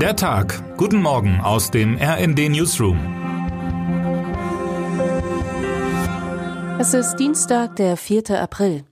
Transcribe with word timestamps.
Der 0.00 0.14
Tag. 0.14 0.62
Guten 0.76 1.00
Morgen 1.00 1.40
aus 1.40 1.70
dem 1.70 1.96
RND 1.96 2.50
Newsroom. 2.50 2.98
Es 6.78 6.92
ist 6.92 7.16
Dienstag, 7.16 7.76
der 7.76 7.96
4. 7.96 8.42
April. 8.42 8.84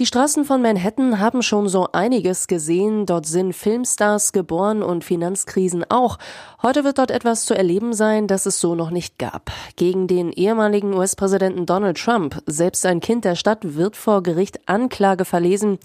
Die 0.00 0.06
Straßen 0.06 0.46
von 0.46 0.62
Manhattan 0.62 1.20
haben 1.20 1.42
schon 1.42 1.68
so 1.68 1.88
einiges 1.92 2.46
gesehen. 2.46 3.04
Dort 3.04 3.26
sind 3.26 3.52
Filmstars 3.52 4.32
geboren 4.32 4.82
und 4.82 5.04
Finanzkrisen 5.04 5.84
auch. 5.90 6.16
Heute 6.62 6.84
wird 6.84 6.96
dort 6.96 7.10
etwas 7.10 7.44
zu 7.44 7.52
erleben 7.52 7.92
sein, 7.92 8.26
das 8.26 8.46
es 8.46 8.60
so 8.60 8.74
noch 8.74 8.90
nicht 8.90 9.18
gab. 9.18 9.52
Gegen 9.76 10.06
den 10.06 10.32
ehemaligen 10.32 10.94
US-Präsidenten 10.94 11.66
Donald 11.66 11.98
Trump, 11.98 12.42
selbst 12.46 12.86
ein 12.86 13.00
Kind 13.00 13.26
der 13.26 13.34
Stadt, 13.34 13.58
wird 13.76 13.94
vor 13.94 14.22
Gericht 14.22 14.60
Anklage 14.64 15.26
verlesen. 15.26 15.78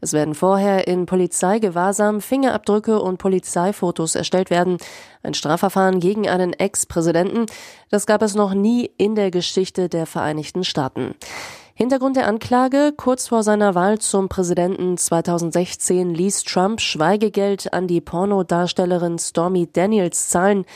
Es 0.00 0.12
werden 0.12 0.34
vorher 0.34 0.88
in 0.88 1.06
Polizeigewahrsam 1.06 2.20
Fingerabdrücke 2.20 3.00
und 3.00 3.18
Polizeifotos 3.18 4.16
erstellt 4.16 4.50
werden. 4.50 4.78
Ein 5.22 5.34
Strafverfahren 5.34 6.00
gegen 6.00 6.28
einen 6.28 6.54
Ex-Präsidenten, 6.54 7.46
das 7.88 8.06
gab 8.06 8.22
es 8.22 8.34
noch 8.34 8.52
nie 8.52 8.90
in 8.96 9.14
der 9.14 9.30
Geschichte 9.30 9.88
der 9.88 10.06
Vereinigten 10.06 10.64
Staaten. 10.64 11.14
Hintergrund 11.80 12.16
der 12.16 12.28
Anklage, 12.28 12.92
kurz 12.94 13.28
vor 13.28 13.42
seiner 13.42 13.74
Wahl 13.74 13.98
zum 13.98 14.28
Präsidenten 14.28 14.98
2016 14.98 16.14
ließ 16.14 16.44
Trump 16.44 16.78
Schweigegeld 16.78 17.72
an 17.72 17.86
die 17.86 18.02
Pornodarstellerin 18.02 19.18
Stormy 19.18 19.66
Daniels 19.72 20.28
zahlen. 20.28 20.66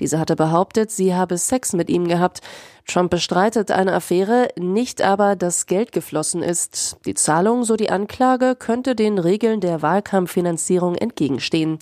Diese 0.00 0.18
hatte 0.18 0.36
behauptet, 0.36 0.90
sie 0.90 1.14
habe 1.14 1.36
Sex 1.36 1.74
mit 1.74 1.90
ihm 1.90 2.08
gehabt. 2.08 2.40
Trump 2.86 3.10
bestreitet 3.10 3.70
eine 3.72 3.92
Affäre, 3.92 4.48
nicht 4.58 5.02
aber, 5.02 5.36
dass 5.36 5.66
Geld 5.66 5.92
geflossen 5.92 6.42
ist. 6.42 6.96
Die 7.04 7.12
Zahlung, 7.12 7.64
so 7.64 7.76
die 7.76 7.90
Anklage, 7.90 8.56
könnte 8.58 8.94
den 8.94 9.18
Regeln 9.18 9.60
der 9.60 9.82
Wahlkampffinanzierung 9.82 10.94
entgegenstehen. 10.94 11.78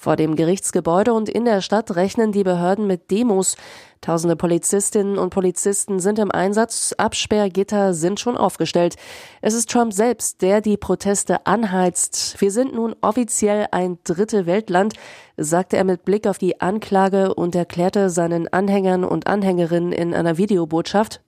Vor 0.00 0.16
dem 0.16 0.34
Gerichtsgebäude 0.34 1.12
und 1.12 1.28
in 1.28 1.44
der 1.44 1.60
Stadt 1.60 1.94
rechnen 1.94 2.32
die 2.32 2.42
Behörden 2.42 2.86
mit 2.86 3.10
Demos. 3.10 3.56
Tausende 4.00 4.34
Polizistinnen 4.34 5.18
und 5.18 5.28
Polizisten 5.28 6.00
sind 6.00 6.18
im 6.18 6.30
Einsatz, 6.30 6.94
Absperrgitter 6.96 7.92
sind 7.92 8.18
schon 8.18 8.38
aufgestellt. 8.38 8.96
Es 9.42 9.52
ist 9.52 9.68
Trump 9.68 9.92
selbst, 9.92 10.40
der 10.40 10.62
die 10.62 10.78
Proteste 10.78 11.44
anheizt. 11.44 12.40
Wir 12.40 12.50
sind 12.50 12.74
nun 12.74 12.96
offiziell 13.02 13.66
ein 13.72 13.98
dritte 14.02 14.46
Weltland, 14.46 14.94
sagte 15.36 15.76
er 15.76 15.84
mit 15.84 16.06
Blick 16.06 16.26
auf 16.26 16.38
die 16.38 16.62
Anklage 16.62 17.34
und 17.34 17.54
erklärte 17.54 18.08
seinen 18.08 18.48
Anhängern 18.48 19.04
und 19.04 19.26
Anhängerinnen 19.26 19.92
in 19.92 20.14
einer 20.14 20.38
Videobotschaft. 20.38 21.20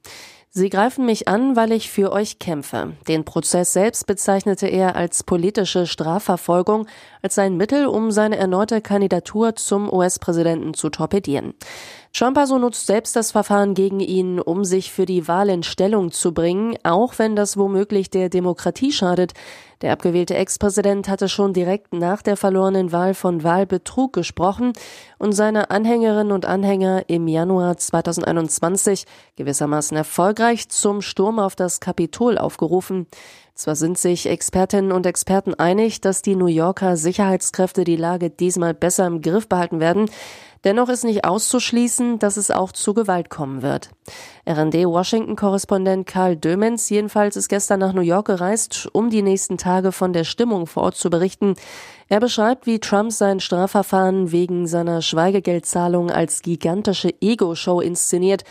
Sie 0.55 0.69
greifen 0.69 1.07
mich 1.07 1.29
an, 1.29 1.57
weil 1.57 1.73
ich 1.73 1.91
für 1.91 2.13
euch 2.13 2.39
kämpfe. 2.39 2.93
Den 3.09 3.25
Prozess 3.25 3.73
selbst 3.73 4.07
bezeichnete 4.07 4.67
er 4.67 4.97
als 4.97 5.23
politische 5.23 5.87
Strafverfolgung, 5.87 6.87
als 7.23 7.39
ein 7.39 7.57
Mittel, 7.57 7.87
um 7.87 8.11
seine 8.11 8.37
erneute 8.37 8.83
Kandidatur 8.83 9.57
zum 9.57 9.91
US-Präsidenten 9.91 10.75
zu 10.75 10.91
torpedieren. 10.91 11.55
Trump 12.13 12.37
also 12.37 12.59
nutzt 12.59 12.87
selbst 12.87 13.17
das 13.17 13.31
Verfahren 13.31 13.73
gegen 13.73 14.01
ihn, 14.01 14.39
um 14.39 14.67
sich 14.67 14.93
für 14.93 15.07
die 15.07 15.27
Wahl 15.27 15.49
in 15.49 15.63
Stellung 15.63 16.13
zu 16.13 16.35
bringen, 16.35 16.77
auch 16.83 17.19
wenn 17.19 17.35
das 17.35 17.57
womöglich 17.57 18.11
der 18.11 18.29
Demokratie 18.29 18.93
schadet. 18.93 19.33
Der 19.83 19.93
abgewählte 19.93 20.37
Ex-Präsident 20.37 21.09
hatte 21.09 21.29
schon 21.29 21.53
direkt 21.53 21.93
nach 21.93 22.23
der 22.23 22.37
verlorenen 22.37 22.93
Wahl 22.93 23.15
von 23.15 23.43
Wahlbetrug 23.43 24.13
gesprochen 24.13 24.73
und 25.19 25.33
seine 25.33 25.71
Anhängerinnen 25.71 26.31
und 26.31 26.47
Anhänger 26.47 27.09
im 27.09 27.27
Januar 27.27 27.77
2021 27.77 29.07
gewissermaßen 29.35 29.97
erfolgreich 29.97 30.69
zum 30.69 31.03
Sturm 31.03 31.41
auf 31.41 31.57
das 31.57 31.81
Kapitol 31.81 32.39
aufgerufen. 32.39 33.09
Zwar 33.55 33.77
sind 33.77 33.99
sich 33.99 34.29
Expertinnen 34.29 34.93
und 34.93 35.05
Experten 35.05 35.55
einig, 35.55 36.01
dass 36.01 36.23
die 36.23 36.37
New 36.37 36.47
Yorker 36.47 36.97
Sicherheitskräfte 36.97 37.85
die 37.85 37.97
Lage 37.97 38.31
diesmal 38.31 38.73
besser 38.73 39.07
im 39.07 39.21
Griff 39.21 39.47
behalten 39.47 39.79
werden, 39.79 40.11
dennoch 40.65 40.89
ist 40.89 41.05
nicht 41.05 41.25
auszuschließen, 41.27 42.19
dass 42.19 42.39
es 42.39 42.51
auch 42.51 42.73
zu 42.73 42.95
Gewalt 42.95 43.29
kommen 43.29 43.61
wird. 43.61 43.91
RD-Washington-Korrespondent 44.49 46.07
Karl 46.07 46.37
Dömens 46.37 46.89
jedenfalls 46.89 47.37
ist 47.37 47.49
gestern 47.49 47.81
nach 47.81 47.93
New 47.93 48.01
York 48.01 48.27
gereist, 48.27 48.89
um 48.93 49.11
die 49.11 49.23
nächsten 49.23 49.59
Tage 49.59 49.93
von 49.93 50.15
der 50.15 50.25
Stimmung 50.25 50.67
vor 50.67 50.85
Ort 50.85 50.97
zu 50.97 51.11
berichten. 51.11 51.55
Er 52.09 52.21
beschreibt, 52.21 52.67
wie 52.67 52.81
Trump 52.81 53.13
sein 53.13 53.39
Strafverfahren 53.39 54.33
wegen 54.33 54.67
seiner 54.67 55.03
Schweigegeldzahlung 55.03 56.11
als 56.11 56.41
gigantische 56.41 57.13
Ego-Show 57.21 57.81
inszeniert. 57.81 58.45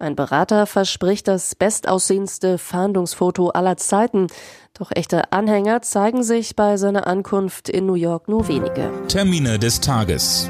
Ein 0.00 0.14
Berater 0.14 0.66
verspricht 0.66 1.26
das 1.26 1.56
bestaussehendste 1.56 2.58
Fahndungsfoto 2.58 3.48
aller 3.48 3.76
Zeiten. 3.76 4.28
Doch 4.72 4.92
echte 4.94 5.32
Anhänger 5.32 5.82
zeigen 5.82 6.22
sich 6.22 6.54
bei 6.54 6.76
seiner 6.76 7.08
Ankunft 7.08 7.68
in 7.68 7.86
New 7.86 7.94
York 7.94 8.28
nur 8.28 8.46
wenige. 8.46 8.92
Termine 9.08 9.58
des 9.58 9.80
Tages. 9.80 10.48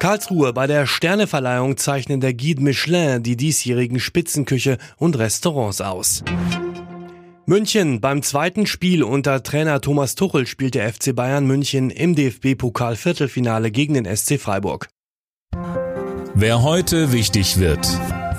Karlsruhe 0.00 0.52
bei 0.52 0.66
der 0.66 0.86
Sterneverleihung 0.86 1.76
zeichnen 1.76 2.20
der 2.20 2.34
Guide 2.34 2.62
Michelin 2.62 3.22
die 3.22 3.36
diesjährigen 3.36 4.00
Spitzenküche 4.00 4.78
und 4.96 5.16
Restaurants 5.16 5.80
aus. 5.80 6.24
München 7.46 8.00
beim 8.00 8.22
zweiten 8.22 8.66
Spiel 8.66 9.04
unter 9.04 9.44
Trainer 9.44 9.80
Thomas 9.80 10.16
Tuchel 10.16 10.48
spielt 10.48 10.74
der 10.74 10.92
FC 10.92 11.14
Bayern 11.14 11.46
München 11.46 11.90
im 11.90 12.16
DFB-Pokal 12.16 12.96
Viertelfinale 12.96 13.70
gegen 13.70 13.94
den 13.94 14.16
SC 14.16 14.40
Freiburg. 14.40 14.88
Wer 16.36 16.64
heute 16.64 17.12
wichtig 17.12 17.60
wird. 17.60 17.86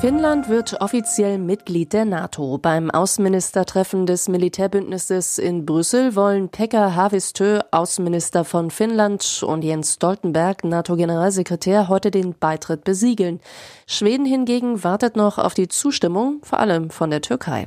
Finnland 0.02 0.50
wird 0.50 0.82
offiziell 0.82 1.38
Mitglied 1.38 1.94
der 1.94 2.04
NATO. 2.04 2.58
Beim 2.58 2.92
Außenministertreffen 2.92 4.06
des 4.06 4.28
Militärbündnisses 4.28 5.38
in 5.38 5.66
Brüssel 5.66 6.14
wollen 6.14 6.50
Pekka 6.50 6.94
Haavisto, 6.94 7.60
Außenminister 7.72 8.44
von 8.44 8.70
Finnland, 8.70 9.42
und 9.48 9.64
Jens 9.64 9.94
Stoltenberg, 9.94 10.66
NATO-Generalsekretär, 10.66 11.88
heute 11.88 12.12
den 12.12 12.36
Beitritt 12.38 12.84
besiegeln. 12.84 13.40
Schweden 13.88 14.26
hingegen 14.26 14.84
wartet 14.84 15.16
noch 15.16 15.38
auf 15.38 15.54
die 15.54 15.70
Zustimmung, 15.70 16.42
vor 16.44 16.60
allem 16.60 16.90
von 16.90 17.10
der 17.10 17.22
Türkei. 17.22 17.66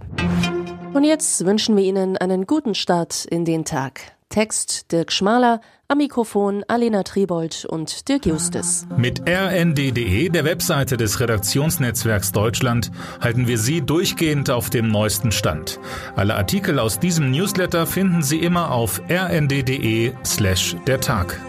Und 0.93 1.05
jetzt 1.05 1.47
wünschen 1.47 1.75
wir 1.75 1.85
Ihnen 1.85 2.19
einen 2.19 2.47
guten 2.47 2.75
Start 2.75 3.25
in 3.25 3.47
den 3.47 3.65
Tag. 3.65 4.18
Text 4.29 4.93
Dirk 4.93 5.11
Schmaler, 5.13 5.61
am 5.89 5.99
Mikrofon 5.99 6.63
Alena 6.69 7.03
Tribold 7.03 7.65
und 7.65 8.09
Dirk 8.09 8.27
Justus. 8.27 8.87
Mit 8.97 9.23
rnd.de, 9.27 10.29
der 10.29 10.45
Webseite 10.45 10.97
des 10.97 11.21
Redaktionsnetzwerks 11.21 12.33
Deutschland, 12.33 12.91
halten 13.21 13.47
wir 13.47 13.59
Sie 13.59 13.81
durchgehend 13.81 14.51
auf 14.51 14.69
dem 14.71 14.89
neuesten 14.89 15.33
Stand. 15.33 15.81
Alle 16.15 16.35
Artikel 16.35 16.79
aus 16.79 16.99
diesem 16.99 17.31
Newsletter 17.31 17.87
finden 17.87 18.23
Sie 18.23 18.39
immer 18.39 18.71
auf 18.73 19.01
rnd.de 19.09 20.13
slash 20.25 20.77
der 20.87 21.01
Tag. 21.01 21.41